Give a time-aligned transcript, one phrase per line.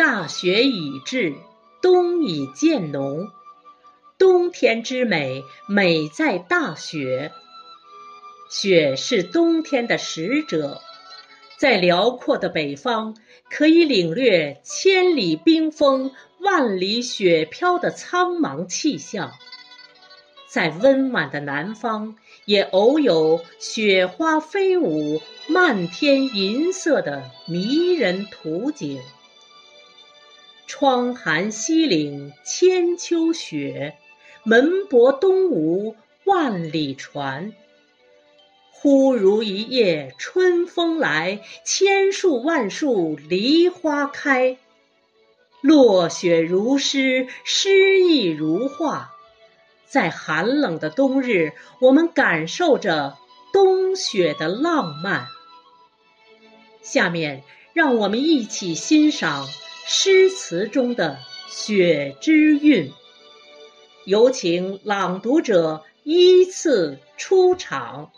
[0.00, 1.34] 大雪已至，
[1.82, 3.28] 冬已渐浓。
[4.16, 7.32] 冬天之美，美在大雪。
[8.48, 10.80] 雪是冬天的使者，
[11.58, 13.14] 在辽阔的北方，
[13.50, 19.28] 可以领略千里冰封、万里雪飘的苍茫气象；
[20.48, 28.98] 在温暖的南方，也偶有雪花飞舞、漫天银色的迷人图景。
[30.80, 33.98] 窗含西岭千秋雪。
[34.44, 35.94] 门泊东吴
[36.24, 37.52] 万里船，
[38.70, 44.56] 忽如一夜春风来，千树万树梨花开。
[45.60, 49.10] 落雪如诗，诗意如画，
[49.86, 51.52] 在寒冷的冬日，
[51.82, 53.18] 我们感受着
[53.52, 55.26] 冬雪的浪漫。
[56.80, 59.46] 下面，让我们一起欣赏
[59.92, 61.18] 诗词中的
[61.48, 62.92] 雪之韵。
[64.04, 68.12] 有请朗读者依次出场。